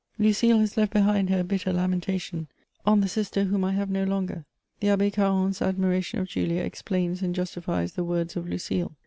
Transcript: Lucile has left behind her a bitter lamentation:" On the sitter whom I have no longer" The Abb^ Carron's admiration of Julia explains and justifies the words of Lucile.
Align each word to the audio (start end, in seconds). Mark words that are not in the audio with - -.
Lucile 0.17 0.57
has 0.57 0.77
left 0.77 0.91
behind 0.91 1.29
her 1.29 1.41
a 1.41 1.43
bitter 1.43 1.71
lamentation:" 1.71 2.47
On 2.87 3.01
the 3.01 3.07
sitter 3.07 3.43
whom 3.43 3.63
I 3.63 3.73
have 3.73 3.91
no 3.91 4.03
longer" 4.03 4.45
The 4.79 4.87
Abb^ 4.87 5.13
Carron's 5.13 5.61
admiration 5.61 6.19
of 6.19 6.27
Julia 6.27 6.63
explains 6.63 7.21
and 7.21 7.35
justifies 7.35 7.93
the 7.93 8.03
words 8.03 8.35
of 8.35 8.47
Lucile. 8.49 8.93